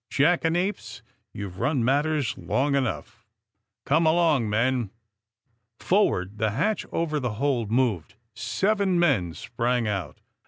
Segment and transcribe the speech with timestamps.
[0.09, 3.23] Jackanapes, you've run matters long enough.
[3.85, 4.89] Come along, men."
[5.77, 10.19] Forward the hatch over the hold moved* Seven men sprang out.